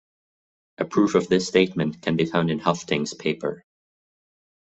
A 0.79 0.85
proof 0.85 1.13
of 1.13 1.27
this 1.27 1.47
statement 1.47 2.01
can 2.01 2.15
be 2.15 2.25
found 2.25 2.49
in 2.49 2.57
Hoeffding's 2.59 3.13
paper. 3.13 3.63